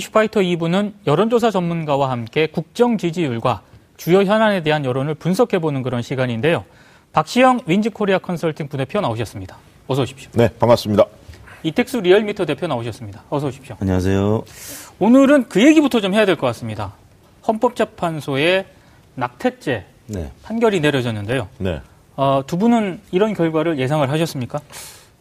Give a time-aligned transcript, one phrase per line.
[0.00, 3.62] 이슈파이터 2부는 여론조사 전문가와 함께 국정 지지율과
[3.96, 6.64] 주요 현안에 대한 여론을 분석해보는 그런 시간인데요.
[7.14, 9.56] 박시영 윈지코리아 컨설팅 부대표 나오셨습니다.
[9.86, 10.28] 어서 오십시오.
[10.34, 11.04] 네, 반갑습니다.
[11.62, 13.22] 이택수 리얼미터 대표 나오셨습니다.
[13.30, 13.76] 어서 오십시오.
[13.80, 14.44] 안녕하세요.
[14.98, 16.92] 오늘은 그 얘기부터 좀 해야 될 것 같습니다.
[17.48, 18.66] 헌법재판소의
[19.14, 20.30] 낙태죄 네.
[20.42, 21.48] 판결이 내려졌는데요.
[21.58, 21.80] 네.
[22.16, 24.60] 어, 두 분은 이런 결과를 예상을 하셨습니까?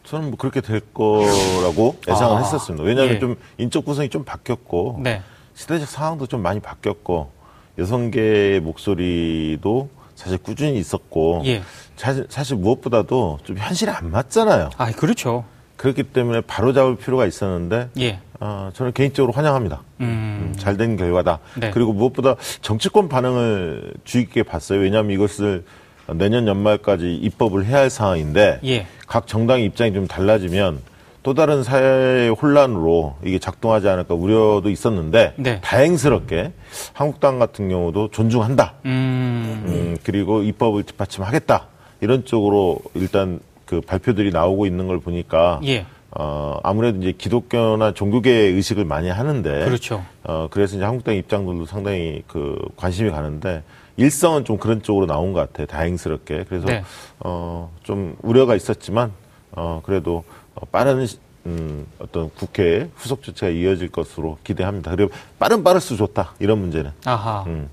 [0.05, 2.83] 저는 뭐 그렇게 될 거라고 예상을 아, 했었습니다.
[2.83, 3.19] 왜냐하면 예.
[3.19, 5.21] 좀 인적 구성이 좀 바뀌었고 네.
[5.55, 7.31] 시대적 상황도 좀 많이 바뀌었고
[7.77, 11.61] 여성계의 목소리도 사실 꾸준히 있었고 예.
[11.95, 14.69] 사실, 사실 무엇보다도 좀 현실에 안 맞잖아요.
[14.77, 15.43] 아, 그렇죠.
[15.77, 18.19] 그렇기 때문에 바로 잡을 필요가 있었는데 예.
[18.39, 19.81] 어, 저는 개인적으로 환영합니다.
[20.01, 20.53] 음.
[20.57, 21.39] 잘된 결과다.
[21.55, 21.71] 네.
[21.71, 24.79] 그리고 무엇보다 정치권 반응을 주의 깊게 봤어요.
[24.79, 25.65] 왜냐하면 이것을
[26.13, 28.87] 내년 연말까지 입법을 해야 할 상황인데 예.
[29.07, 30.79] 각 정당의 입장이 좀 달라지면
[31.23, 35.59] 또 다른 사회 혼란으로 이게 작동하지 않을까 우려도 있었는데 네.
[35.61, 36.51] 다행스럽게
[36.93, 38.75] 한국당 같은 경우도 존중한다.
[38.85, 39.63] 음.
[39.65, 41.67] 음, 그리고 입법을 뒷받침하겠다.
[42.01, 45.87] 이런 쪽으로 일단 그 발표들이 나오고 있는 걸 보니까 예.
[46.11, 50.05] 어, 아무래도 이제 기독교나 종교계 의식을 많이 하는데 그렇죠.
[50.23, 53.63] 어, 그래서 이제 한국당 입장들도 상당히 그 관심이 가는데
[53.97, 55.67] 일성은 좀 그런 쪽으로 나온 것 같아요.
[55.67, 56.45] 다행스럽게.
[56.49, 56.83] 그래서 네.
[57.19, 59.11] 어, 좀 우려가 있었지만
[59.51, 60.23] 어, 그래도
[60.55, 64.91] 어, 빠른 시- 음, 어떤 국회 후속 조치가 이어질 것으로 기대합니다.
[64.91, 66.33] 그리고 빠른 빠를수 좋다.
[66.39, 66.91] 이런 문제는.
[67.05, 67.43] 아하.
[67.47, 67.69] 음.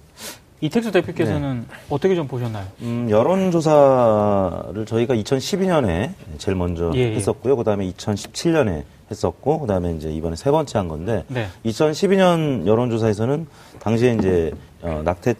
[0.61, 2.67] 이택수 대표께서는 어떻게 좀 보셨나요?
[2.83, 7.15] 음, 여론조사를 저희가 2012년에 제일 먼저 예, 예.
[7.17, 7.57] 했었고요.
[7.57, 11.49] 그 다음에 2017년에 했었고, 그 다음에 이제 이번에 세 번째 한 건데, 네.
[11.65, 13.47] 2012년 여론조사에서는
[13.81, 15.35] 당시에 이제 어, 낙태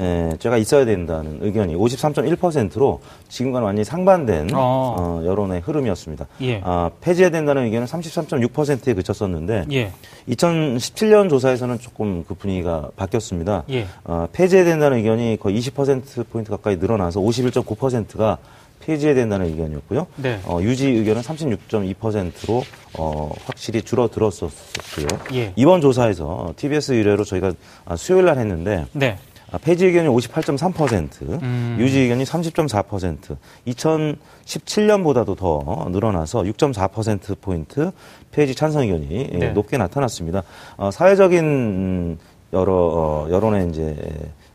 [0.00, 4.96] 에, 죄가 있어야 된다는 의견이 53.1%로 지금과는 완전히 상반된 어.
[4.98, 6.26] 어, 여론의 흐름이었습니다.
[6.42, 6.60] 예.
[6.64, 9.92] 아, 폐지해야 된다는 의견은 33.6%에 그쳤었는데, 예.
[10.28, 13.64] 2017년 조사에서는 조금 그 분위기가 바뀌었습니다.
[13.70, 13.86] 예.
[14.04, 18.38] 어, 폐지해야 된다는 의견이 거의 20%포인트 가까이 늘어나서 51.9%가
[18.80, 20.06] 폐지해야 된다는 의견이었고요.
[20.16, 20.40] 네.
[20.44, 22.62] 어, 유지 의견은 36.2%로
[22.98, 25.06] 어, 확실히 줄어들었었고요.
[25.34, 25.52] 예.
[25.56, 27.52] 이번 조사에서 TBS 의뢰로 저희가
[27.84, 29.18] 아, 수요일 날 했는데 네.
[29.52, 31.76] 아, 폐지 의견이 58.3%, 음.
[31.78, 37.90] 유지 의견이 30.4%, 2017년보다도 더 늘어나서 6.4%포인트
[38.30, 39.50] 폐지 찬성 의견이 예, 네.
[39.50, 40.42] 높게 나타났습니다.
[40.76, 42.18] 어, 사회적인 음,
[42.52, 43.96] 여러 어, 여론의 이제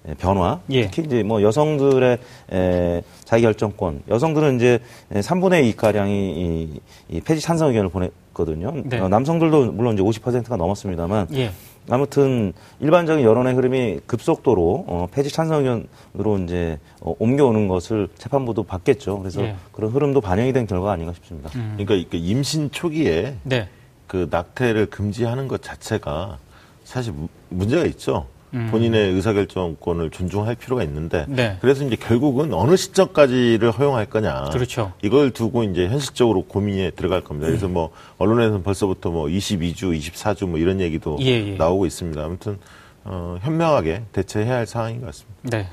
[0.07, 0.85] 에, 변화, 예.
[0.85, 2.17] 특히 이제 뭐 여성들의
[2.53, 4.79] 에, 자기 결정권, 여성들은 이제
[5.11, 6.79] 3분의 2 가량이 이,
[7.09, 8.01] 이 폐지 찬성 의견을 보
[8.35, 8.73] 냈거든요.
[8.85, 9.00] 네.
[9.00, 11.51] 어, 남성들도 물론 이제 50%가 넘었습니다만 예.
[11.90, 19.19] 아무튼 일반적인 여론의 흐름이 급속도로 어, 폐지 찬성 의견으로 이제 어, 옮겨오는 것을 재판부도 봤겠죠.
[19.19, 19.56] 그래서 예.
[19.72, 21.50] 그런 흐름도 반영이 된 결과가 아닌가 싶습니다.
[21.51, 23.69] 그러니까 이게 임신 초기에 네.
[24.07, 26.38] 그 낙태를 금지하는 것 자체가
[26.84, 28.28] 사실 무- 문제가 있죠.
[28.53, 28.69] 음.
[28.72, 31.57] 본인의 의사결정권을 존중할 필요가 있는데 네.
[31.61, 34.50] 그래서 이제 결국은 어느 시점까지를 허용할 거냐.
[34.51, 34.94] 그렇죠.
[35.01, 37.47] 이걸 두고 이제 현실적으로 고민에 들어갈 겁니다.
[37.47, 41.55] 그래서 뭐 언론에서는 벌써부터 뭐 22주, 24주 뭐 이런 얘기도 예, 예.
[41.57, 42.23] 나오고 있습니다.
[42.23, 42.57] 아무튼
[43.03, 45.39] 어, 현명하게 대처해야 할 상황인 것 같습니다.
[45.44, 45.67] 네.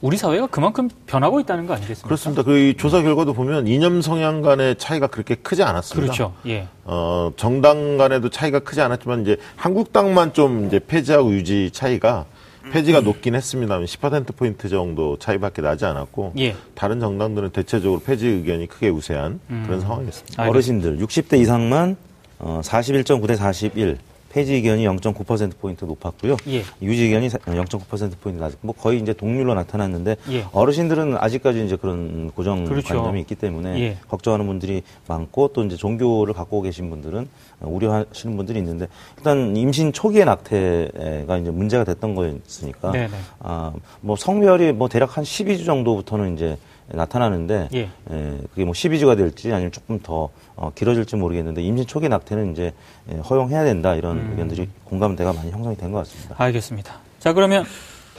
[0.00, 2.06] 우리 사회가 그만큼 변하고 있다는 거 아니겠습니까?
[2.06, 2.42] 그렇습니다.
[2.42, 6.12] 그이 조사 결과도 보면 이념 성향 간의 차이가 그렇게 크지 않았습니다.
[6.12, 6.34] 그렇죠.
[6.46, 6.68] 예.
[6.84, 12.26] 어, 정당 간에도 차이가 크지 않았지만 이제 한국당만 좀 이제 폐지하고 유지 차이가
[12.72, 16.54] 폐지가 높긴 했습니다만 10% 포인트 정도 차이밖에 나지 않았고 예.
[16.74, 20.42] 다른 정당들은 대체적으로 폐지 의견이 크게 우세한 그런 상황이었습니다.
[20.42, 20.44] 알겠습니다.
[20.48, 21.96] 어르신들 60대 이상만
[22.38, 23.98] 어, 41.9 대 41
[24.38, 26.36] 폐지 의견이 0.9%포인트 높았고요.
[26.48, 26.62] 예.
[26.80, 30.44] 유지 의견이 0.9%포인트 낮고, 뭐 거의 이제 동률로 나타났는데, 예.
[30.52, 33.16] 어르신들은 아직까지 이제 그런 고정관념이 그렇죠.
[33.16, 33.96] 있기 때문에, 예.
[34.08, 37.28] 걱정하는 분들이 많고, 또 이제 종교를 갖고 계신 분들은
[37.62, 42.92] 우려하시는 분들이 있는데, 일단 임신 초기의 낙태가 이제 문제가 됐던 거였으니까.
[43.40, 46.56] 아, 뭐 성별이 뭐 대략 한 12주 정도부터는 이제
[46.90, 47.88] 나타나는데, 예.
[48.10, 52.72] 예, 그게 뭐 12주가 될지 아니면 조금 더 어, 길어질지 모르겠는데 임신 초기 낙태는 이제
[53.12, 54.28] 예, 허용해야 된다 이런 음.
[54.32, 56.34] 의견들이 공감대가 많이 형성이 된 것 같습니다.
[56.38, 56.94] 알겠습니다.
[57.18, 57.64] 자, 그러면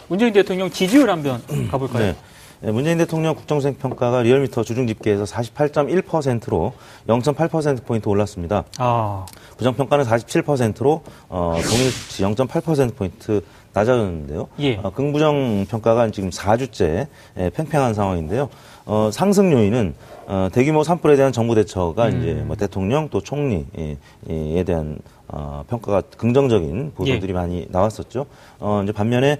[0.07, 2.03] 문재인 대통령 지지율 한번 가볼까요?
[2.03, 2.15] 네.
[2.65, 6.73] 예, 문재인 대통령 국정수행 평가가 리얼미터 주중 집계에서 48.1%로
[7.07, 8.65] 0.8%포인트 올랐습니다.
[8.77, 9.25] 아,
[9.57, 13.41] 부정평가는 47%로 어, 동일 수치 0.8%포인트
[13.73, 14.49] 낮아졌는데요.
[14.59, 14.75] 예.
[14.83, 17.07] 어, 긍부정 평가가 지금 4주째
[17.37, 18.49] 예, 팽팽한 상황인데요.
[18.85, 19.93] 어, 상승 요인은
[20.27, 22.19] 어, 대규모 산불에 대한 정부 대처가 음.
[22.19, 27.33] 이제 뭐 대통령 또 총리에 대한 어, 평가가 긍정적인 보도들이 예.
[27.33, 28.25] 많이 나왔었죠.
[28.59, 29.39] 어, 이제 반면에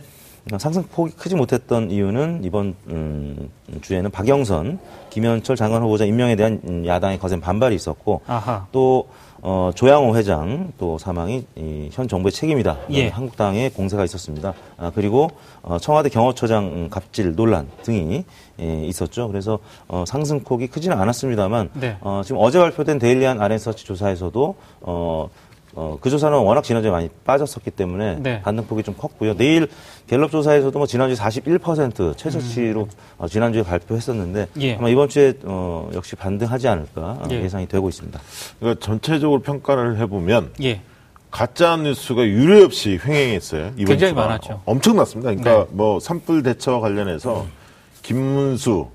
[0.58, 3.50] 상승폭이 크지 못했던 이유는 이번 음,
[3.82, 8.68] 주에는 박영선, 김현철 장관 후보자 임명에 대한 음, 야당의 거센 반발이 있었고 아하.
[8.72, 9.08] 또
[9.42, 12.78] 어, 조양호 회장 또 사망이 이, 현 정부의 책임이다.
[12.92, 13.08] 예.
[13.08, 14.54] 한국당의 공세가 있었습니다.
[14.78, 15.30] 아, 그리고
[15.62, 18.26] 어, 청와대 경호처장 음, 갑질 논란 등이
[18.60, 19.28] 예, 있었죠.
[19.28, 21.98] 그래서 어, 상승폭이 크지는 않았습니다만 네.
[22.02, 25.30] 어, 지금 어제 발표된 데일리안 아랜서치 조사에서도 어,
[25.74, 28.42] 어, 그 조사는 워낙 지난주에 많이 빠졌었기 때문에 네.
[28.42, 29.36] 반등폭이 좀 컸고요.
[29.36, 29.68] 내일
[30.07, 32.88] 갤럽 조사에서도 뭐 지난주에 41% 최저치로
[33.18, 34.62] 어, 지난주에 발표했었는데 음.
[34.62, 34.75] 예.
[34.75, 37.42] 아마 이번 주에 어, 역시 반등하지 않을까 어, 예.
[37.44, 38.19] 예상이 되고 있습니다.
[38.60, 40.81] 그러니까 전체적으로 평가를 해보면 예.
[41.31, 43.74] 가짜 뉴스가 유례 없이 횡행했어요.
[43.77, 44.21] 이번 굉장히 주가.
[44.21, 44.62] 많았죠.
[44.66, 45.30] 엄청났습니다.
[45.30, 45.75] 그러니까 네.
[45.75, 47.45] 뭐 산불 대처와 관련해서
[48.01, 48.88] 김문수,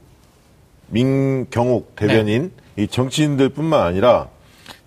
[0.89, 4.29] 민경욱 대변인 이 정치인들뿐만 아니라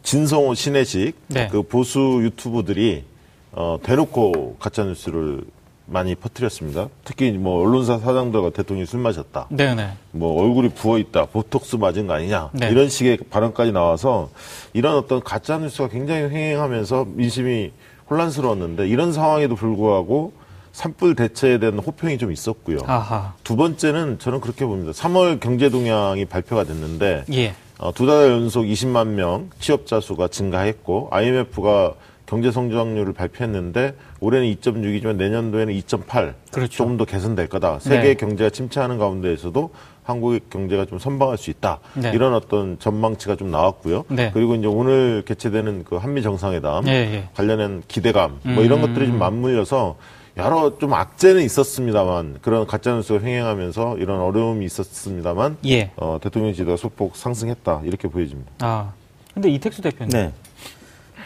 [0.07, 1.49] 진성호, 신혜식 네.
[1.51, 3.03] 그 보수 유튜브들이
[3.51, 5.41] 어, 대놓고 가짜 뉴스를
[5.85, 6.87] 많이 퍼뜨렸습니다.
[7.03, 9.47] 특히 뭐 언론사 사장들과 대통령이 술 마셨다.
[9.49, 9.89] 네네.
[10.11, 12.69] 뭐 얼굴이 부어 있다, 보톡스 맞은 거 아니냐 네.
[12.69, 14.29] 이런 식의 발언까지 나와서
[14.71, 17.73] 이런 어떤 가짜 뉴스가 굉장히 횡행하면서 민심이
[18.09, 20.31] 혼란스러웠는데 이런 상황에도 불구하고
[20.71, 22.77] 산불 대처에 대한 호평이 좀 있었고요.
[22.85, 23.33] 아하.
[23.43, 24.93] 두 번째는 저는 그렇게 봅니다.
[24.93, 27.55] 3월 경제 동향이 발표가 됐는데 예.
[27.79, 31.93] 어, 두달 연속 20만 명 취업자 수가 증가했고 IMF가
[32.25, 36.71] 경제 성장률을 발표했는데 올해는 2.6이지만 내년도에는 2.8 그렇죠.
[36.71, 37.79] 조금 더 개선될 거다.
[37.79, 38.13] 세계 네.
[38.15, 39.69] 경제가 침체하는 가운데에서도
[40.03, 41.79] 한국의 경제가 좀 선방할 수 있다.
[41.93, 42.11] 네.
[42.13, 44.05] 이런 어떤 전망치가 좀 나왔고요.
[44.09, 44.31] 네.
[44.33, 47.29] 그리고 이제 오늘 개최되는 그 한미 정상회담 예, 예.
[47.33, 48.87] 관련한 기대감 뭐 이런 음.
[48.87, 49.95] 것들이 좀 맞물려서
[50.37, 55.91] 여러 좀 악재는 있었습니다만 그런 가짜뉴스가 횡행하면서 이런 어려움이 있었습니다만 예.
[55.97, 58.51] 어, 대통령 지지가 소폭 상승했다 이렇게 보여집니다.
[58.59, 58.93] 아.
[59.33, 60.09] 근데 이택수 대표님.
[60.09, 60.31] 네.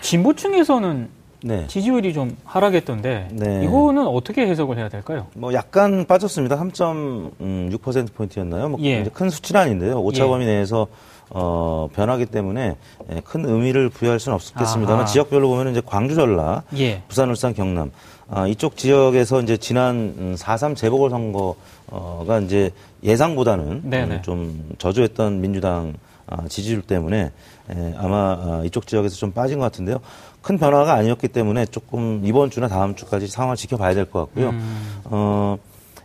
[0.01, 1.09] 진보층에서는
[1.43, 1.65] 네.
[1.67, 3.63] 지지율이 좀 하락했던데 네.
[3.63, 5.27] 이거는 어떻게 해석을 해야 될까요?
[5.35, 6.55] 뭐 약간 빠졌습니다.
[6.57, 8.69] 3.6% 포인트였나요?
[8.69, 9.03] 뭐 예.
[9.13, 9.99] 큰 수치는 아닌데요.
[10.01, 10.27] 오차 예.
[10.27, 10.88] 범위 내에서
[11.29, 12.75] 어, 변하기 때문에
[13.11, 15.05] 예, 큰 의미를 부여할 수는 없겠습니다만.
[15.05, 17.01] 지역별로 보면 이제 광주 전라, 예.
[17.07, 17.91] 부산, 울산, 경남
[18.29, 22.71] 아, 이쪽 지역에서 이제 지난 음, 4.3 재보궐 선거가 이제
[23.03, 24.15] 예상보다는 네네.
[24.15, 25.94] 음, 좀 저조했던 민주당
[26.27, 27.31] 아, 지지율 때문에
[27.69, 29.97] 에, 아마 아, 이쪽 지역에서 좀 빠진 것 같은데요.
[30.41, 34.49] 큰 변화가 아니었기 때문에 조금 이번 주나 다음 주까지 상황을 지켜봐야 될 것 같고요.
[34.49, 35.01] 음.
[35.05, 35.57] 어,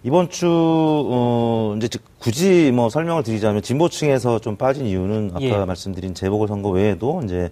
[0.02, 5.64] 이번 주, 어, 이제 즉 굳이 뭐 설명을 드리자면 진보층에서 좀 빠진 이유는 아까 예.
[5.64, 7.50] 말씀드린 재보궐선거 외에도 이제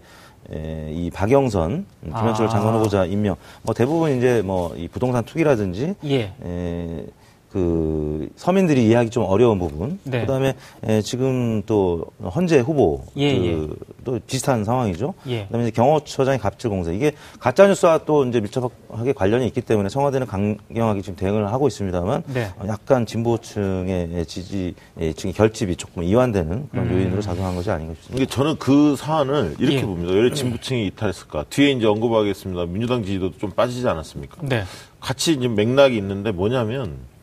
[0.52, 2.48] 에, 이 박영선, 김현철 아.
[2.50, 6.32] 장관 후보자 임명, 뭐 대부분 이제 뭐 이 부동산 투기라든지 예.
[6.44, 7.06] 에,
[7.54, 10.00] 그 서민들이 이해하기 좀 어려운 부분.
[10.02, 10.22] 네.
[10.22, 12.04] 그다음에 에, 지금 또
[12.34, 15.14] 헌재 후보 예, 그, 또 비슷한 상황이죠.
[15.28, 15.44] 예.
[15.44, 21.02] 그다음에 경호처장의 갑질 공세 이게 가짜 뉴스와 또 이제 밀접하게 관련이 있기 때문에 청와대는 강경하게
[21.02, 22.50] 지금 대응을 하고 있습니다만 네.
[22.58, 28.20] 어, 약간 진보층의 지지층의 결집이 조금 이완되는 그런 요인으로 작용한 것이 아닌가 싶습니다.
[28.20, 29.82] 이게 저는 그 사안을 이렇게 예.
[29.82, 30.12] 봅니다.
[30.12, 31.44] 왜 진보층이 이탈했을까?
[31.50, 32.66] 뒤에 이제 언급하겠습니다.
[32.66, 34.38] 민주당 지지도도 좀 빠지지 않았습니까?
[34.42, 34.64] 네.
[34.98, 37.13] 같이 이제 맥락이 있는데 뭐냐면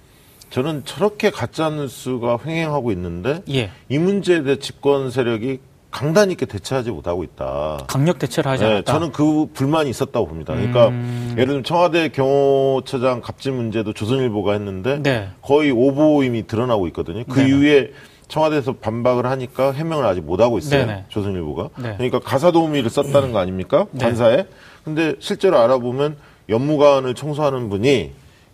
[0.52, 3.72] 저는 저렇게 가짜 뉴스가 횡행하고 있는데 예.
[3.90, 5.60] 이 문제에 대해 집권 세력이
[5.92, 7.86] 강단 있게 대처하지 못하고 있다.
[7.88, 8.94] 강력 대처를 하지 네, 않았다.
[8.94, 10.54] 저는 그 불만이 있었다고 봅니다.
[10.54, 11.32] 그러니까 음.
[11.34, 15.30] 예를 들면 청와대 경호처장 갑질 문제도 조선일보가 했는데 네.
[15.42, 17.24] 거의 오보임이 드러나고 있거든요.
[17.30, 17.50] 그 네네.
[17.50, 17.92] 이후에
[18.28, 20.86] 청와대에서 반박을 하니까 해명을 아직 못 하고 있어요.
[20.86, 21.06] 네네.
[21.10, 21.70] 조선일보가.
[21.78, 21.94] 네.
[21.98, 23.88] 그러니까 가사도우미를 썼다는 거 아닙니까?
[23.92, 24.06] 네.
[24.06, 24.46] 관사에.
[24.86, 26.16] 근데 실제로 알아보면
[26.48, 28.12] 연무관을 청소하는 분이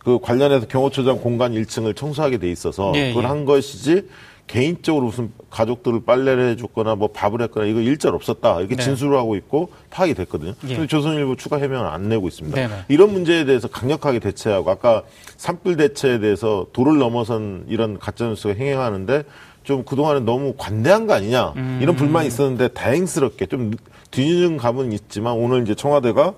[0.07, 3.27] 그 관련해서 경호처장 공간 1층을 청소하게 돼 있어서 예, 그걸 예.
[3.27, 4.07] 한 것이지
[4.47, 8.83] 개인적으로 무슨 가족들을 빨래를 해줬거나 뭐 밥을 했거나 이거 일절 없었다 이렇게 네.
[8.83, 10.53] 진술을 하고 있고 파악이 됐거든요.
[10.69, 10.75] 예.
[10.75, 12.55] 근데 조선일보 추가 해명을 안 내고 있습니다.
[12.55, 12.85] 네네.
[12.87, 15.03] 이런 문제에 대해서 강력하게 대처하고 아까
[15.35, 19.25] 산불 대처에 대해서 도를 넘어선 이런 가짜뉴스가 행행하는데
[19.65, 21.79] 좀 그동안에 너무 관대한 거 아니냐 음.
[21.81, 23.73] 이런 불만이 있었는데 다행스럽게 좀
[24.11, 26.33] 뒤늦은 감은 있지만 오늘 이제 청와대가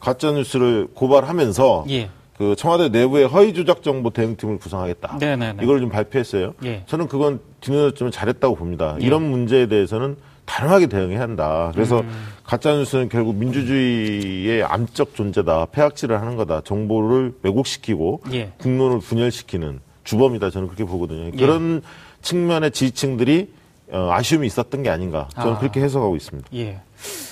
[0.00, 2.10] 가짜뉴스를 고발하면서 예.
[2.38, 5.18] 그 청와대 내부에 허위 조작 정보 대응팀을 구성하겠다.
[5.18, 5.62] 네네네.
[5.62, 6.54] 이걸 좀 발표했어요.
[6.64, 6.82] 예.
[6.86, 8.96] 저는 그건 뒤늦었지만 잘했다고 봅니다.
[9.00, 9.06] 예.
[9.06, 11.72] 이런 문제에 대해서는 단호하게 대응해야 한다.
[11.74, 12.26] 그래서 음.
[12.44, 15.66] 가짜 뉴스는 결국 민주주의의 암적 존재다.
[15.72, 16.60] 폐악질을 하는 거다.
[16.60, 18.52] 정보를 왜곡시키고 예.
[18.58, 20.50] 국론을 분열시키는 주범이다.
[20.50, 21.32] 저는 그렇게 보거든요.
[21.32, 21.82] 그런
[22.22, 23.50] 측면의 지지층들이
[23.90, 25.28] 어, 아쉬움이 있었던 게 아닌가.
[25.34, 25.58] 저는 아.
[25.58, 26.48] 그렇게 해석하고 있습니다.
[26.54, 26.80] 예.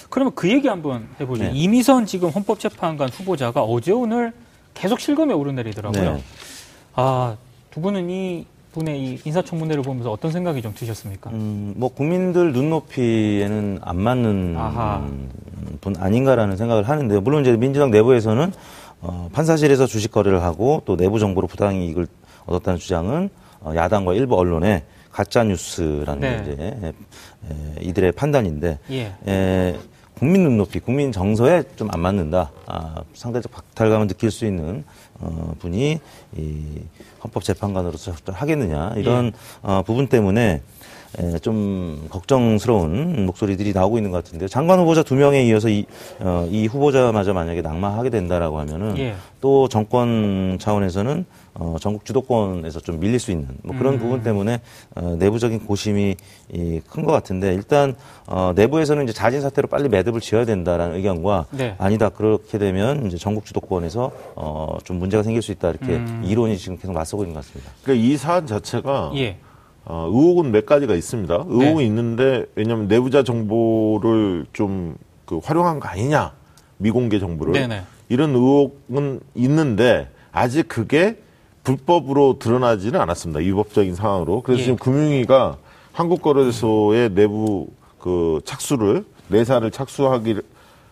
[0.08, 1.44] 그러면 그 얘기 한번 해보죠.
[1.44, 1.50] 네.
[1.52, 4.32] 이미선 지금 헌법재판관 후보자가 어제 오늘
[4.75, 6.14] 계속 실검에 오르내리더라고요.
[6.14, 6.23] 네.
[6.95, 7.37] 아,
[7.71, 11.31] 두 분은 이 분의 이 인사청문회를 보면서 어떤 생각이 좀 드셨습니까?
[11.31, 15.09] 음, 뭐 국민들 눈높이에는 안 맞는 아하.
[15.81, 17.21] 분 아닌가라는 생각을 하는데요.
[17.21, 18.52] 물론 이제 민주당 내부에서는
[19.00, 22.07] 어, 판사실에서 주식 거래를 하고 또 내부 정보로 부당 이익을
[22.47, 26.37] 얻었다는 주장은 어, 야당과 일부 언론의 가짜 뉴스라는 네.
[26.37, 29.14] 게 이제 에, 에, 이들의 판단인데 예.
[29.28, 29.76] 에,
[30.25, 32.50] 국민 눈높이, 국민 정서에 좀 안 맞는다.
[32.66, 34.83] 아, 상대적 박탈감을 느낄 수 있는
[35.21, 36.00] 어, 분이
[36.38, 36.62] 이
[37.23, 40.62] 헌법재판관으로서 하겠느냐 이런 어, 부분 때문에
[41.19, 44.49] 에, 좀 걱정스러운 목소리들이 나오고 있는 것 같은데요.
[44.49, 45.85] 장관 후보자 두 명에 이어서 이,
[46.21, 49.14] 어, 이 후보자마저 만약에 낙마하게 된다라고 하면은 예.
[49.43, 54.61] 또 정권 차원에서는 어, 전국 주도권에서 좀 밀릴 수 있는 뭐 그런 부분 때문에
[54.96, 56.16] 어, 내부적인 고심이
[56.88, 57.94] 큰 것 같은데 일단
[58.26, 61.75] 어, 내부에서는 이제 자진 사퇴로 빨리 매듭을 지어야 된다라는 의견과 네.
[61.78, 66.76] 아니다 그렇게 되면 이제 전국 주도권에서 어, 좀 문제가 생길 수 있다 이렇게 이론이 지금
[66.78, 67.70] 계속 맞서고 있는 것 같습니다.
[67.82, 69.37] 그러니까 이 사안 자체가 예.
[69.84, 71.34] 어, 의혹은 몇 가지가 있습니다.
[71.46, 71.84] 의혹은 네.
[71.84, 76.32] 있는데 왜냐하면 내부자 정보를 좀 그 활용한 거 아니냐
[76.76, 77.82] 미공개 정보를 네네.
[78.11, 81.16] 이런 의혹은 있는데 아직 그게
[81.64, 83.40] 불법으로 드러나지는 않았습니다.
[83.40, 84.42] 위법적인 상황으로.
[84.42, 84.64] 그래서 예.
[84.64, 85.56] 지금 금융위가
[85.92, 87.68] 한국거래소의 내부
[87.99, 90.40] 그 착수를 내사를 착수하기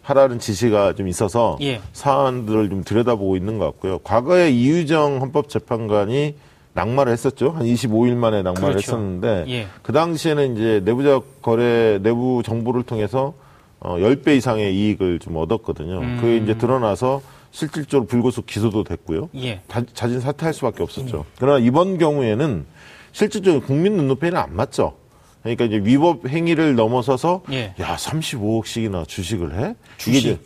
[0.02, 1.80] 하라는 지시가 좀 있어서 예.
[1.92, 3.98] 사안들을 좀 들여다보고 있는 것 같고요.
[3.98, 6.34] 과거에 이유정 헌법재판관이
[6.74, 7.50] 낙마를 했었죠.
[7.50, 8.78] 한 25일 만에 낙마를 그렇죠.
[8.78, 9.66] 했었는데 예.
[9.82, 13.34] 그 당시에는 이제 내부자 거래 내부 정보를 통해서
[13.78, 15.98] 어 10배 이상의 이익을 좀 얻었거든요.
[15.98, 16.18] 음.
[16.20, 17.20] 그게 이제 드러나서
[17.52, 19.28] 실질적으로 불구속 기소도 됐고요.
[19.36, 19.60] 예.
[19.68, 21.24] 자, 자진 사퇴할 수밖에 없었죠.
[21.38, 22.64] 그러나 이번 경우에는
[23.12, 24.96] 실질적으로 국민 눈높이는 안 맞죠.
[25.42, 27.74] 그러니까 이제 위법 행위를 넘어서서 예.
[27.80, 29.74] 야 35억씩이나 주식을 해?
[29.98, 30.18] 주식.
[30.18, 30.38] 이제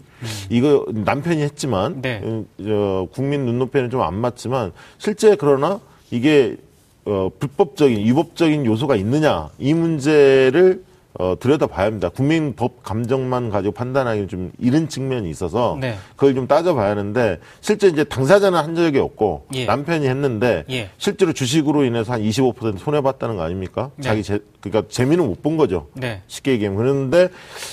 [0.50, 2.20] 이거 남편이 했지만 네.
[2.24, 5.78] 음, 저 국민 눈높이는 좀 안 맞지만 실제 그러나
[6.10, 6.56] 이게
[7.04, 10.82] 어, 불법적인 위법적인 요소가 있느냐 이 문제를
[11.18, 12.08] 어, 들여다봐야 합니다.
[12.08, 15.96] 국민 법 감정만 가지고 판단하기 좀 이른 측면이 있어서 네.
[16.14, 19.64] 그걸 좀 따져봐야 하는데 실제 이제 당사자는 한 적이 없고 예.
[19.64, 20.90] 남편이 했는데 예.
[20.98, 23.90] 실제로 주식으로 인해서 한 25% 손해 봤다는 거 아닙니까?
[23.96, 24.02] 네.
[24.02, 25.86] 자기 재, 그러니까 재미는 못 본 거죠.
[25.94, 26.22] 네.
[26.26, 27.28] 쉽게 얘기하면 그런데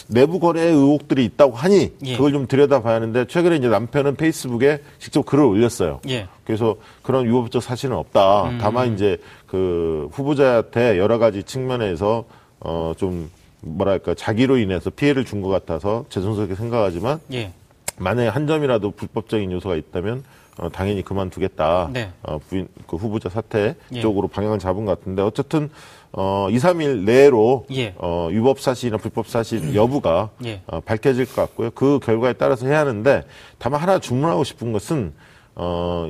[0.07, 2.15] 내부 거래 의혹들이 있다고 하니 예.
[2.17, 6.01] 그걸 좀 들여다봐야 하는데 최근에 이제 남편은 페이스북에 직접 글을 올렸어요.
[6.09, 6.27] 예.
[6.45, 8.43] 그래서 그런 위법적 사실은 없다.
[8.49, 8.57] 음.
[8.61, 12.25] 다만 이제 그 후보자한테 여러 가지 측면에서
[12.63, 13.29] 어 좀
[13.61, 17.51] 뭐랄까 자기로 인해서 피해를 준 것 같아서 죄송스럽게 생각하지만 예.
[17.97, 20.23] 만약에 한 점이라도 불법적인 요소가 있다면
[20.59, 21.89] 어, 당연히 그만두겠다.
[21.93, 22.11] 네.
[22.21, 24.01] 어, 부인, 그 후보자 사퇴 예.
[24.01, 25.69] 쪽으로 방향을 잡은 것 같은데 어쨌든
[26.11, 27.93] 어, 2, 3일 내로 예.
[27.97, 30.61] 어, 위법 사실이나 불법 사실 여부가 예.
[30.67, 31.71] 어, 밝혀질 것 같고요.
[31.71, 33.23] 그 결과에 따라서 해야 하는데
[33.57, 35.13] 다만 하나 주문하고 싶은 것은
[35.55, 36.09] 어,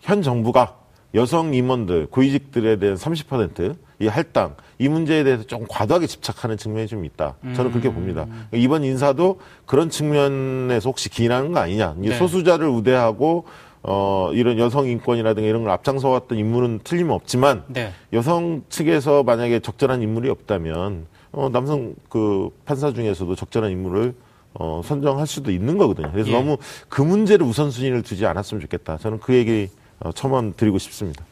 [0.00, 0.76] 현 정부가
[1.14, 7.36] 여성 임원들, 고위직들에 대한 30%이 할당 이 문제에 대해서 좀 과도하게 집착하는 측면이 좀 있다.
[7.54, 8.26] 저는 그렇게 봅니다.
[8.52, 11.94] 이번 인사도 그런 측면에서 혹시 기인하는 거 아니냐.
[11.96, 12.16] 네.
[12.16, 13.46] 소수자를 우대하고
[13.82, 17.92] 어, 이런 여성 인권이라든가 이런 걸 앞장서 왔던 인물은 틀림없지만 네.
[18.12, 24.14] 여성 측에서 만약에 적절한 인물이 없다면 어, 남성 그 판사 중에서도 적절한 인물을
[24.54, 26.10] 어, 선정할 수도 있는 거거든요.
[26.10, 26.32] 그래서 예.
[26.32, 26.56] 너무
[26.88, 28.98] 그 문제를 우선순위를 두지 않았으면 좋겠다.
[28.98, 29.77] 저는 그 얘기 어,
[30.14, 31.24] 첨언 드리고 싶습니다.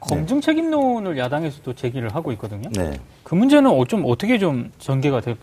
[0.00, 2.68] 검증 책임론을 야당에서도 제기를 하고 있거든요.
[2.72, 2.98] 네.
[3.24, 5.36] 그 문제는 어- 좀 어떻게 좀 전개가 되,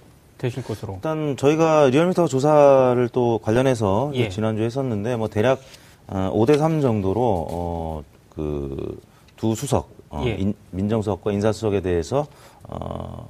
[0.49, 0.93] 실 것으로.
[0.95, 4.29] 일단 저희가 리얼미터 조사를 또 관련해서 예.
[4.29, 5.59] 지난주에 했었는데 뭐 대략
[6.07, 10.35] 어, 5대 3 정도로 어, 그두 수석 어, 예.
[10.35, 12.27] 인- 민정수석과 인사수석에 대해서
[12.63, 13.27] 어,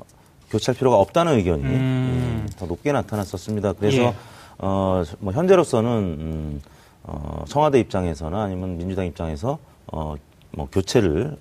[0.49, 1.69] 교체할 필요가 없다는 의견이 음.
[1.69, 3.73] 음, 더 높게 나타났었습니다.
[3.73, 4.13] 그래서 예.
[4.57, 6.61] 어, 뭐 현재로서는 음,
[7.07, 10.15] 어, 청와대 입장에서나 아니면 민주당 입장에서 어,
[10.51, 11.37] 뭐 교체를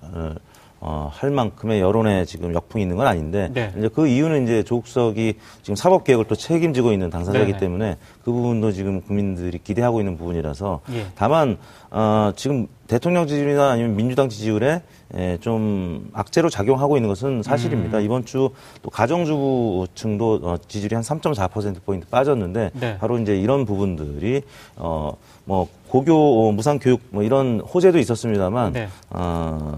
[0.79, 3.73] 어, 어, 할 만큼의 여론에 지금 역풍이 있는 건 아닌데 네.
[3.77, 7.59] 이제 그 이유는 이제 조국석이 지금 사법 개혁을 또 책임지고 있는 당사자이기 네네.
[7.59, 11.07] 때문에 그 부분도 지금 국민들이 기대하고 있는 부분이라서 예.
[11.15, 11.57] 다만
[11.89, 17.43] 어, 지금 대통령 지지율이나 아니면 민주당 지지율에 에, 좀 악재로 작용하고 있는 것은 음.
[17.43, 17.99] 사실입니다.
[17.99, 18.49] 이번 주
[18.81, 22.97] 또 가정주부층도 어, 지지율이 한 3.4% 포인트 빠졌는데 네.
[22.97, 24.41] 바로 이제 이런 부분들이
[24.75, 25.13] 어,
[25.45, 28.87] 뭐 고교 어, 무상 교육 뭐 이런 호재도 있었습니다만 네.
[29.09, 29.75] 어,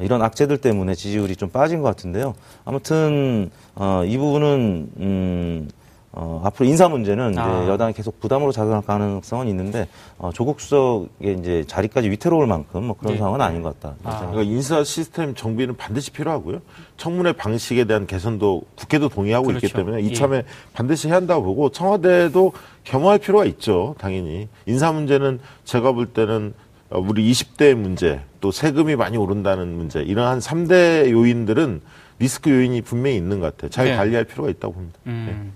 [0.00, 2.34] 이런 악재들 때문에 지지율이 좀 빠진 것 같은데요.
[2.64, 5.68] 아무튼 어, 이 부분은 음,
[6.12, 7.68] 어, 앞으로 인사 문제는 이제 아.
[7.68, 9.86] 여당이 계속 부담으로 작용할 가능성은 있는데
[10.18, 13.18] 어, 조국 수석의 이제 자리까지 위태로울 만큼 뭐 그런 네.
[13.18, 13.94] 상황은 아닌 것 같다.
[14.04, 14.18] 아.
[14.30, 16.60] 그러니까 인사 시스템 정비는 반드시 필요하고요.
[16.96, 19.76] 청문회 방식에 대한 개선도 국회도 동의하고 있기 그렇죠.
[19.76, 20.06] 때문에 예.
[20.06, 22.52] 이참에 반드시 해야 한다고 보고 청와대도
[22.84, 23.94] 겸허할 필요가 있죠.
[23.98, 30.00] 당연히 인사 문제는 제가 볼 때는 어, 우리 20대 문제 또 세금이 많이 오른다는 문제
[30.00, 31.80] 이러한 3대 요인들은
[32.18, 33.70] 리스크 요인이 분명히 있는 것 같아요.
[33.70, 33.96] 잘 네.
[33.96, 34.98] 관리할 필요가 있다고 봅니다.
[35.06, 35.52] 음.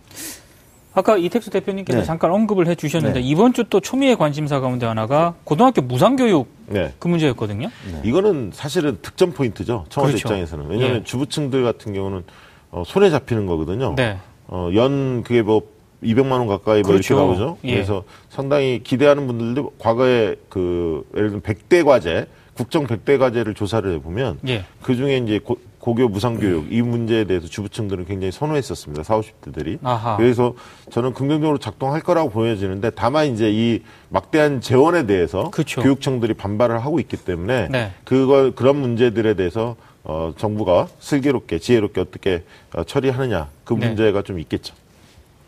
[0.94, 2.04] 아까 이택수 대표님께서 네.
[2.04, 3.26] 잠깐 언급을 해 주셨는데 네.
[3.26, 6.92] 이번 주 또 초미의 관심사 가운데 하나가 고등학교 무상교육 네.
[6.98, 7.70] 그 문제였거든요.
[8.04, 9.86] 이거는 사실은 득점 포인트죠.
[9.88, 10.28] 청와대 그렇죠.
[10.28, 10.66] 입장에서는.
[10.68, 11.04] 왜냐하면 예.
[11.04, 12.24] 주부층들 같은 경우는
[12.72, 13.94] 어, 손에 잡히는 거거든요.
[13.96, 14.18] 네.
[14.48, 15.62] 어, 연 그게 뭐
[16.02, 17.14] 200만 원 가까이 뭐 그렇죠.
[17.14, 17.58] 이렇게 나오죠.
[17.64, 17.74] 예.
[17.74, 24.40] 그래서 상당히 기대하는 분들도 과거에 그 예를 들면 100대 과제, 국정 100대 과제를 조사를 해보면
[24.48, 24.64] 예.
[24.82, 29.02] 그 중에 이제 고, 고교 무상교육 이 문제에 대해서 주부층들은 굉장히 선호했었습니다.
[29.02, 29.78] 40, 50대들이.
[29.82, 30.16] 아하.
[30.16, 30.54] 그래서
[30.90, 35.82] 저는 긍정적으로 작동할 거라고 보여지는데 다만 이제 이 막대한 재원에 대해서 그쵸.
[35.82, 37.90] 교육청들이 반발을 하고 있기 때문에 네.
[38.04, 42.44] 그걸 그런 문제들에 대해서 어, 정부가 슬기롭게 지혜롭게 어떻게
[42.74, 43.88] 어, 처리하느냐 그 네.
[43.88, 44.74] 문제가 좀 있겠죠.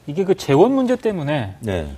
[0.07, 1.89] 이게 그 재원 문제 때문에 네.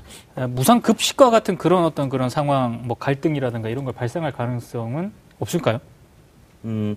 [0.48, 5.80] 무상 급식과 같은 그런 어떤 그런 상황, 뭐 갈등이라든가 이런 걸 발생할 가능성은 없을까요?
[6.64, 6.96] 음,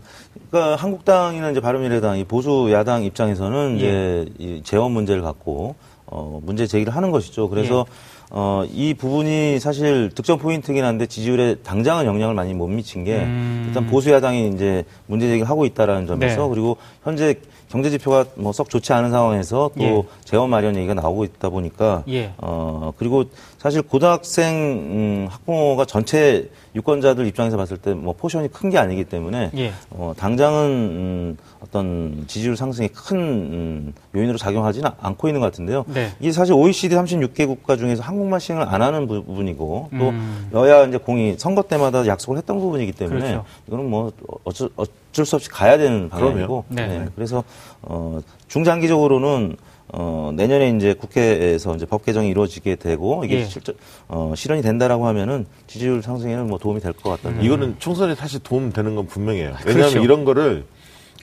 [0.50, 5.76] 그러니까 한국당이나 이제 바른미래당 이 보수 야당 입장에서는 이제 이 재원 문제를 갖고
[6.06, 7.50] 어, 문제 제기를 하는 것이죠.
[7.50, 7.86] 그래서
[8.32, 13.66] 어, 이 부분이 사실 득점 포인트긴 한데 지지율에 당장은 영향을 많이 못 미친 게 음.
[13.68, 16.50] 일단 보수 야당이 이제 문제 제기를 하고 있다라는 점에서 네.
[16.50, 17.36] 그리고 현재
[17.70, 20.04] 경제 지표가 뭐 썩 좋지 않은 상황에서 또 예.
[20.26, 22.34] 재원 마련 얘기가 나오고 있다 보니까 예.
[22.38, 23.26] 어 그리고
[23.60, 29.52] 사실 고등학생 음, 학부모가 전체 유권자들 입장에서 봤을 때 뭐 포션이 큰 게 아니기 때문에
[29.58, 29.72] 예.
[29.92, 35.86] 어, 당장은 음, 어떤 지지율 상승에 큰 음, 요인으로 작용하지는 않고 있는 것 같은데요.
[35.88, 36.12] 네.
[36.20, 40.50] 이게 사실 OECD 36개 국가 중에서 한국만 시행을 안 하는 부- 부분이고 또 음.
[40.54, 43.46] 여야 이제 공히 선거 때마다 약속을 했던 부분이기 때문에 그렇죠.
[43.68, 44.12] 이거는 뭐
[44.44, 46.94] 어쩔, 어쩔 수 없이 가야 되는 방향이고 그럼요.
[46.94, 47.08] 네.
[47.16, 47.44] 그래서
[47.82, 49.58] 어, 중장기적으로는
[49.92, 53.46] 어, 내년에 이제 국회에서 이제 법 개정이 이루어지게 되고 이게 예.
[53.46, 53.74] 실제
[54.08, 58.72] 어, 실현이 된다라고 하면은 지지율 상승에는 뭐 도움이 될 것 같다는 이거는 총선에 사실 도움
[58.72, 59.56] 되는 건 분명해요.
[59.66, 60.00] 왜냐하면 그렇죠.
[60.04, 60.66] 이런 거를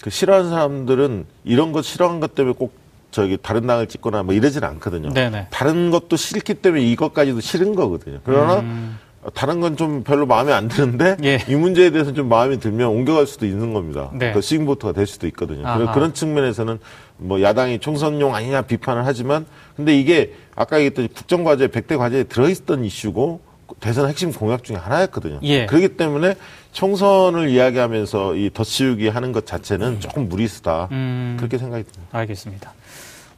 [0.03, 2.75] 그 싫어하는 사람들은 이런 거 싫어하는 것 때문에 꼭
[3.13, 5.13] 저기 다른 당을 찍거나 뭐 이러지는 않거든요.
[5.13, 5.47] 네네.
[5.51, 8.19] 다른 것도 싫기 때문에 이것까지도 싫은 거거든요.
[8.25, 8.99] 그러나 음.
[9.35, 11.39] 다른 건 좀 별로 마음에 안 드는데 예.
[11.49, 14.11] 이 문제에 대해서 좀 마음에 들면 옮겨갈 수도 있는 겁니다.
[14.15, 14.33] 네.
[14.33, 15.67] 그 스윙보트가 될 수도 있거든요.
[15.67, 15.93] 아하.
[15.93, 16.79] 그런, 측면에서는
[17.19, 19.45] 뭐 야당이 총선용 아니냐 비판을 하지만
[19.77, 23.41] 근데 이게 아까 얘기했듯이 국정과제 100대 과제에 들어있던 이슈고
[23.81, 25.41] 대선 핵심 공약 중에 하나였거든요.
[25.43, 25.67] 예.
[25.67, 26.37] 그렇기 때문에
[26.73, 30.89] 총선을 이야기하면서 이 덧씌우기 하는 것 자체는 조금 무리수다.
[30.93, 31.37] 음.
[31.39, 32.19] 그렇게 생각이 듭니다.
[32.19, 32.73] 알겠습니다.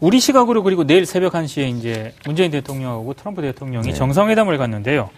[0.00, 3.94] 우리 시각으로 그리고 내일 새벽 1시에 이제 문재인 대통령하고 트럼프 대통령이 네.
[3.94, 5.10] 정상회담을 갔는데요.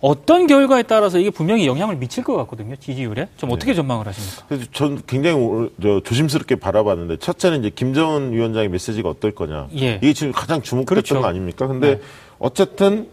[0.00, 2.76] 어떤 결과에 따라서 이게 분명히 영향을 미칠 것 같거든요.
[2.76, 3.28] 지지율에.
[3.36, 3.76] 좀 어떻게 네.
[3.76, 4.44] 전망을 하십니까?
[4.48, 9.68] 그래서 전 굉장히 저 조심스럽게 바라봤는데 첫째는 이제 김정은 위원장의 메시지가 어떨 거냐.
[9.76, 9.94] 예.
[10.02, 11.20] 이게 지금 가장 주목됐던 그렇죠.
[11.20, 11.66] 거 아닙니까?
[11.66, 12.00] 근데 네.
[12.38, 13.08] 어쨌든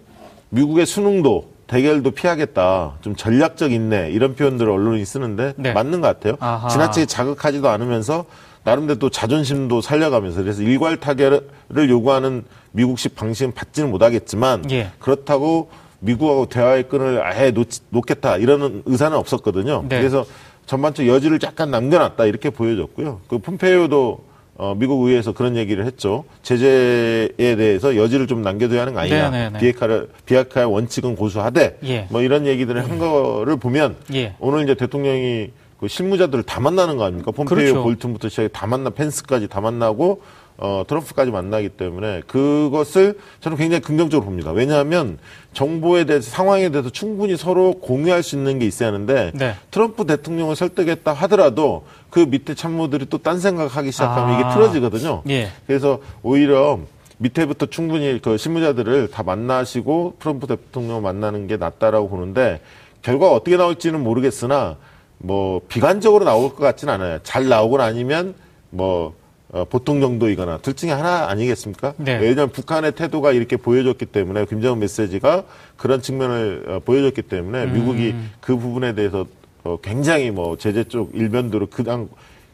[0.49, 2.97] 미국의 수능도 대결도 피하겠다.
[2.99, 5.71] 좀 전략적 인내 이런 표현들을 언론이 쓰는데 네.
[5.71, 6.35] 맞는 것 같아요.
[6.41, 6.67] 아하.
[6.67, 8.25] 지나치게 자극하지도 않으면서
[8.63, 14.91] 나름대로 또 자존심도 살려가면서 그래서 일괄 타결을 요구하는 미국식 방식은 받지는 못하겠지만 예.
[14.99, 15.69] 그렇다고
[16.01, 19.85] 미국하고 대화의 끈을 아예 놓, 놓겠다 이런 의사는 없었거든요.
[19.87, 19.99] 네.
[19.99, 20.25] 그래서
[20.65, 23.21] 전반적 여지를 약간 남겨놨다 이렇게 보여졌고요.
[23.27, 26.23] 그 폼페이오도 어, 미국 의회에서 그런 얘기를 했죠.
[26.43, 29.29] 제재에 대해서 여지를 좀 남겨둬야 하는 거 아니냐.
[29.29, 29.59] 네, 네, 네.
[29.59, 32.07] 비핵화를 비핵화의 원칙은 고수하되 예.
[32.09, 34.35] 뭐 이런 얘기들을 한 거를 보면 예.
[34.39, 37.31] 오늘 이제 대통령이 그 실무자들을 다 만나는 거 아닙니까?
[37.31, 37.83] 폼페이오, 그렇죠.
[37.83, 40.21] 볼튼부터 시작해 다 만나 펜스까지 다 만나고
[40.63, 44.51] 어, 트럼프까지 만나기 때문에 그것을 저는 굉장히 긍정적으로 봅니다.
[44.51, 45.17] 왜냐하면
[45.53, 49.55] 정보에 대해서 상황에 대해서 충분히 서로 공유할 수 있는 게 있어야 하는데 네.
[49.71, 54.39] 트럼프 대통령을 설득했다 하더라도 그 밑에 참모들이 또 딴 생각하기 시작하면 아.
[54.39, 55.23] 이게 틀어지거든요.
[55.29, 55.49] 예.
[55.67, 56.79] 그래서 오히려
[57.17, 62.61] 밑에부터 충분히 그 실무자들을 다 만나시고 트럼프 대통령 만나는 게 낫다라고 보는데
[63.01, 64.77] 결과가 어떻게 나올지는 모르겠으나
[65.17, 67.19] 뭐 비관적으로 나올 것 같지는 않아요.
[67.23, 68.33] 잘 나오건 아니면
[68.69, 69.13] 뭐
[69.53, 71.93] 어, 보통 정도이거나 둘 중에 하나 아니겠습니까?
[71.97, 72.17] 네.
[72.17, 75.43] 왜냐하면 북한의 태도가 이렇게 보여줬기 때문에 김정은 메시지가
[75.75, 77.73] 그런 측면을 어, 보여줬기 때문에 음.
[77.73, 79.25] 미국이 그 부분에 대해서
[79.63, 82.07] 어, 굉장히 뭐 제재 쪽 일변도로 그당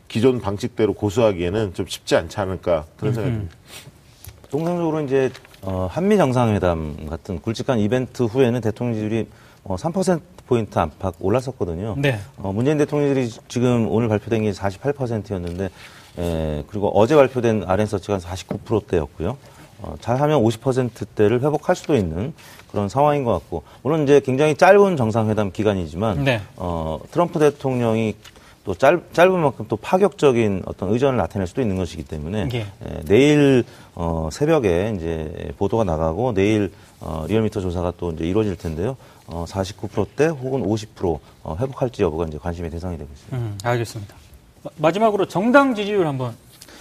[0.07, 3.55] 기존 방식대로 고수하기에는 좀 쉽지 않지 않을까 그런 생각이 듭니다.
[4.49, 5.29] 통상적으로 이제
[5.61, 9.27] 어, 한미 정상회담 같은 굵직한 이벤트 후에는 대통령 지지율이
[9.65, 11.95] 어, 3% 포인트 안팎 올랐었거든요.
[11.99, 12.19] 네.
[12.37, 15.69] 어, 문재인 대통령이 지금 오늘 발표된 게 48%였는데
[16.17, 19.37] 에, 그리고 어제 발표된 RN서치가 49%대였고요.
[19.79, 22.33] 어, 잘하면 50%대를 회복할 수도 있는
[22.71, 26.41] 그런 상황인 것 같고 물론 이제 굉장히 짧은 정상회담 기간이지만 네.
[26.55, 28.15] 어, 트럼프 대통령이
[28.63, 32.59] 또 짧, 짧은 만큼 또 파격적인 어떤 의전을 나타낼 수도 있는 것이기 때문에 예.
[32.59, 32.65] 에,
[33.05, 33.63] 내일
[33.95, 38.97] 어, 새벽에 이제 보도가 나가고 내일 어, 리얼미터 조사가 또 이제 이루어질 텐데요.
[39.27, 43.37] 어, 49%대 혹은 50% 어, 회복할지 여부가 이제 관심의 대상이 되고 있습니다.
[43.37, 44.15] 음, 알겠습니다.
[44.67, 46.33] 마- 마지막으로 정당 지지율 한번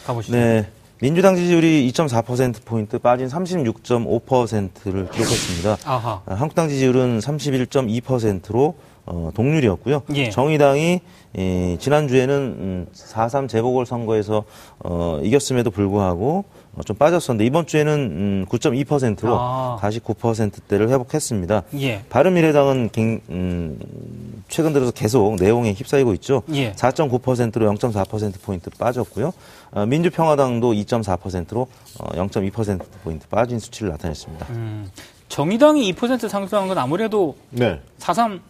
[0.07, 0.37] 가보시죠.
[0.37, 0.69] 네.
[1.01, 5.77] 민주당 지지율이 2.4%포인트 빠진 36.5%를 기록했습니다.
[5.85, 6.23] 아하.
[6.25, 10.03] 아, 한국당 지지율은 31.2%로 어, 동률이었고요.
[10.15, 10.31] 예.
[10.31, 11.01] 정의당이
[11.37, 14.45] 이, 지난주에는 음, 4.3 재보궐선거에서
[14.81, 19.79] 어, 이겼음에도 불구하고 어, 좀 빠졌었는데 이번 주에는 음, 9.2%로 아.
[19.81, 21.63] 다시 9%대를 회복했습니다.
[21.81, 22.05] 예.
[22.11, 23.79] 바른미래당은 갱- 음,
[24.49, 26.43] 최근 들어서 계속 내용에 휩싸이고 있죠.
[26.53, 26.73] 예.
[26.75, 29.33] 4.9%로 0.4%포인트 빠졌고요.
[29.73, 34.47] 어, 민주평화당도 2.4%로 어, 0.2%포인트 빠진 수치를 나타냈습니다.
[34.51, 34.91] 음,
[35.29, 37.81] 정의당이 2% 상승한 건 아무래도 네.
[37.99, 38.41] 4.3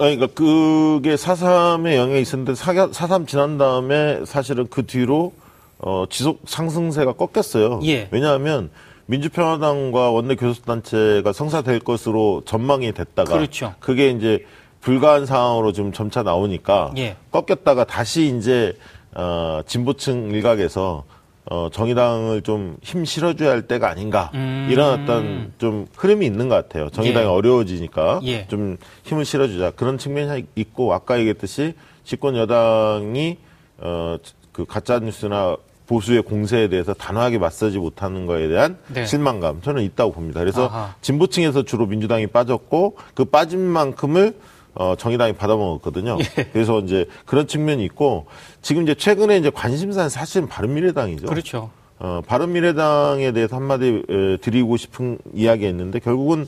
[0.00, 5.32] 아니, 그러니까 그게 4.3의 영향이 있었는데 4.3 지난 다음에 사실은 그 뒤로
[5.78, 7.80] 어, 지속 상승세가 꺾였어요.
[7.84, 8.08] 예.
[8.10, 8.70] 왜냐하면
[9.06, 13.74] 민주평화당과 원내 교섭단체가 성사될 것으로 전망이 됐다가 그렇죠.
[13.80, 14.44] 그게 이제
[14.80, 17.16] 불가한 상황으로 좀 점차 나오니까 예.
[17.30, 18.74] 꺾였다가 다시 이제
[19.14, 21.04] 어, 진보층 일각에서
[21.50, 24.68] 어, 정의당을 좀 힘 실어줘야 할 때가 아닌가 음.
[24.70, 26.90] 이런 어떤 좀 흐름이 있는 것 같아요.
[26.90, 27.30] 정의당이 예.
[27.30, 28.46] 어려워지니까 예.
[28.48, 33.38] 좀 힘을 실어주자 그런 측면이 있고 아까 얘기했듯이 집권 여당이
[33.80, 34.18] 어
[34.58, 35.56] 그 가짜 뉴스나
[35.88, 39.06] 보수의 공세에 대해서 단호하게 맞서지 못하는 거에 대한 네.
[39.06, 40.40] 실망감 저는 있다고 봅니다.
[40.40, 40.94] 그래서 아하.
[41.00, 44.36] 진보층에서 주로 민주당이 빠졌고 그 빠진 만큼을
[44.74, 46.18] 어, 정의당이 받아먹었거든요.
[46.20, 46.44] 예.
[46.52, 48.26] 그래서 이제 그런 측면이 있고
[48.62, 51.26] 지금 이제 최근에 이제 관심사는 사실은 바른미래당이죠.
[51.26, 51.70] 그렇죠.
[51.98, 56.46] 어, 바른미래당에 대해서 한마디 에, 드리고 싶은 이야기했는데 결국은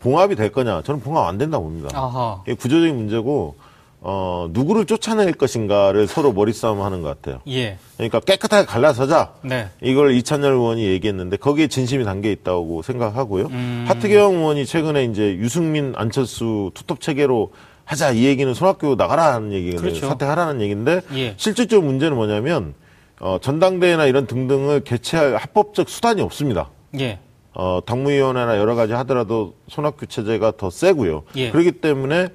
[0.00, 0.82] 봉합이 될 거냐?
[0.82, 1.90] 저는 봉합 안 된다고 봅니다.
[1.92, 2.40] 아하.
[2.46, 3.54] 이게 구조적인 문제고
[4.00, 7.40] 어, 누구를 쫓아낼 것인가를 서로 머리싸움 하는 것 같아요.
[7.48, 7.78] 예.
[7.96, 9.32] 그러니까 깨끗하게 갈라서자.
[9.42, 9.68] 네.
[9.82, 13.46] 이걸 이찬열 의원이 얘기했는데 거기에 진심이 담겨 있다고 생각하고요.
[13.46, 13.84] 음.
[13.88, 17.52] 하트경 의원이 최근에 이제 유승민, 안철수 투톱 체계로
[17.84, 19.80] 하자 이 얘기는 손학규 나가라는 얘기거든요.
[19.80, 20.08] 그렇죠.
[20.08, 21.34] 사퇴하라는 얘기인데 예.
[21.36, 22.74] 실질적 문제는 뭐냐면
[23.18, 26.68] 어, 전당대회나 이런 등등을 개최할 합법적 수단이 없습니다.
[27.00, 27.18] 예.
[27.54, 31.24] 어, 당무위원회나 여러 가지 하더라도 손학규 체제가 더 세고요.
[31.36, 31.50] 예.
[31.50, 32.28] 그렇기 때문에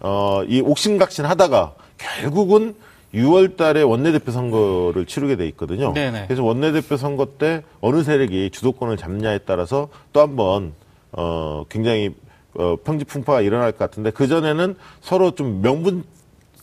[0.00, 2.74] 어, 이 옥신각신 하다가 결국은
[3.14, 5.92] 6월 달에 원내대표 선거를 치르게 돼 있거든요.
[5.92, 6.24] 네네.
[6.26, 10.72] 그래서 원내대표 선거 때 어느 세력이 주도권을 잡냐에 따라서 또 한번
[11.12, 12.14] 어, 굉장히
[12.54, 16.04] 어, 평지풍파가 일어날 것 같은데 그 전에는 서로 좀 명분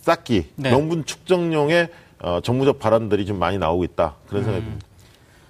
[0.01, 0.71] 쌓기, 네.
[0.71, 1.89] 명분 축정용의
[2.21, 4.15] 어, 정무적 발언들이 좀 많이 나오고 있다.
[4.27, 4.85] 그런 생각이 듭니다.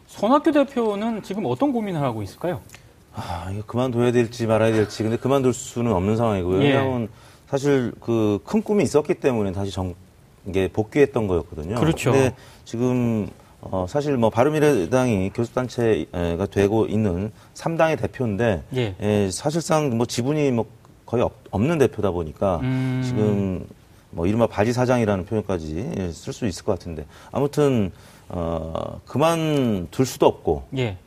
[0.08, 2.62] 손학규 대표는 지금 어떤 고민을 하고 있을까요?
[3.14, 5.04] 아, 이거 그만둬야 될지 말아야 될지.
[5.04, 6.64] 근데 그만둘 수는 없는 상황이고요.
[6.64, 7.10] 예.
[7.52, 9.94] 사실 그 큰 꿈이 있었기 때문에 다시 정,
[10.48, 11.76] 이게 복귀했던 거였거든요.
[11.76, 12.14] 그렇죠.
[12.14, 12.34] 근데
[12.64, 18.96] 지금 어, 사실 뭐 바른미래당이 교섭단체가 되고 있는 3당의 대표인데 예.
[19.02, 20.66] 예, 사실상 뭐 지분이 뭐
[21.06, 23.02] 거의 없, 없는 대표다 보니까 음.
[23.06, 23.68] 지금
[24.12, 27.92] 뭐 이른바 바지 사장이라는 표현까지 예, 쓸수 있을 것 같은데 아무튼
[28.30, 30.98] 어, 그만 둘 수도 없고 예.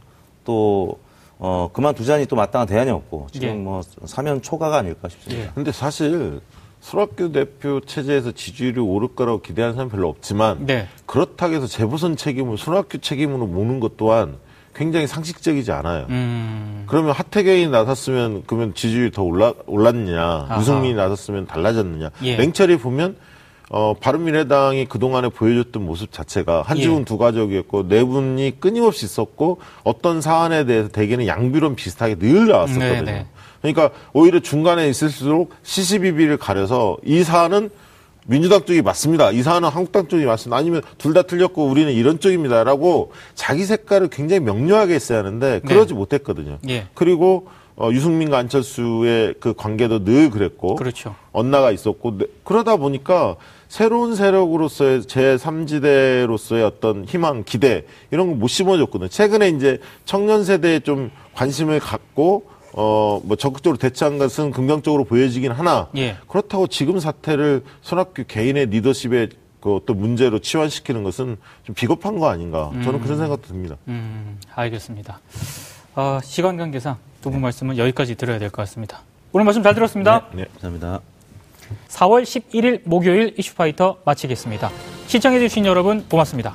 [0.44, 0.98] 또
[1.38, 3.52] 어, 그만두자니 또 마땅한 대안이 없고 지금 예.
[3.52, 5.44] 뭐 사면 초과가 아닐까 싶습니다.
[5.44, 5.50] 예.
[5.54, 6.40] 근데 사실
[6.80, 10.86] 손학규 대표 체제에서 지지율이 오를 거라고 기대하는 사람 별로 없지만 네.
[11.06, 14.36] 그렇다고 해서 재보선 책임을 손학규 책임으로 모는 것 또한
[14.74, 16.06] 굉장히 상식적이지 않아요.
[16.10, 16.84] 음.
[16.86, 20.60] 그러면 하태경이 나섰으면 그러면 지지율이 더 올라 올랐느냐, 아하.
[20.60, 22.10] 유승민이 나섰으면 달라졌느냐.
[22.24, 22.36] 예.
[22.36, 23.16] 맹철이 보면
[23.70, 27.04] 어, 바른미래당이 그동안에 보여줬던 모습 자체가 한지훈 예.
[27.04, 33.04] 두 가족이었고 네 분이 끊임없이 있었고 어떤 사안에 대해서 대개는 양비론 비슷하게 늘 나왔었거든요.
[33.04, 33.26] 네네.
[33.62, 37.70] 그러니까 오히려 중간에 있을수록 시시비비를 가려서 이 사안은
[38.26, 39.30] 민주당 쪽이 맞습니다.
[39.32, 40.56] 이 사안은 한국당 쪽이 맞습니다.
[40.56, 46.58] 아니면 둘 다 틀렸고 우리는 이런 쪽입니다라고 자기 색깔을 굉장히 명료하게 했어야 하는데 그러지 못했거든요.
[46.68, 46.86] 예.
[46.94, 51.16] 그리고 어, 유승민과 안철수의 그 관계도 늘 그랬고 그렇죠.
[51.32, 53.36] 언나가 있었고 네, 그러다 보니까
[53.78, 59.08] 새로운 세력으로서의 제3지대로서의 어떤 희망, 기대 이런 거 못 심어줬거든요.
[59.08, 65.88] 최근에 이제 청년 세대에 좀 관심을 갖고 어, 뭐 적극적으로 대처한 것은 긍정적으로 보여지긴 하나
[65.96, 66.16] 예.
[66.28, 72.70] 그렇다고 지금 사태를 손학규 개인의 리더십의 그 어떤 문제로 치환시키는 것은 좀 비겁한 거 아닌가
[72.84, 73.74] 저는 그런 생각도 듭니다.
[73.88, 75.18] 음, 알겠습니다.
[75.96, 79.00] 아, 시간 관계상 두분 말씀은 여기까지 들어야 될 것 같습니다.
[79.32, 80.26] 오늘 말씀 잘 들었습니다.
[80.32, 80.44] 네.
[80.60, 81.00] 감사합니다.
[81.88, 84.70] 4월 11일 목요일 이슈파이터 마치겠습니다.
[85.06, 86.54] 시청해주신 여러분 고맙습니다.